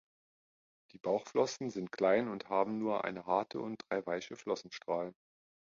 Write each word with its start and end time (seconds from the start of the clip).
Die 0.93 0.97
Bauchflossen 0.97 1.69
sind 1.69 1.91
klein 1.91 2.27
und 2.27 2.49
haben 2.49 2.79
nur 2.79 3.03
eine 3.03 3.27
harte 3.27 3.59
und 3.59 3.83
drei 3.87 4.03
weiche 4.07 4.35
Flossenstrahlen. 4.35 5.13